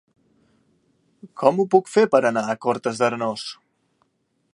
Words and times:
Com 1.41 1.61
ho 1.61 1.65
puc 1.75 1.91
fer 1.97 2.05
per 2.15 2.21
anar 2.31 2.43
a 2.49 2.57
Cortes 2.67 3.03
d'Arenós? 3.03 3.45